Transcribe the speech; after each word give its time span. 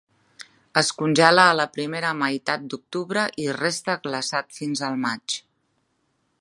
Es 0.81 0.87
congela 1.01 1.43
a 1.49 1.57
la 1.59 1.67
primera 1.75 2.15
meitat 2.23 2.65
d'octubre 2.71 3.27
i 3.43 3.47
resta 3.61 3.99
glaçat 4.09 4.53
fins 4.61 4.85
al 4.89 4.99
maig. 5.07 5.41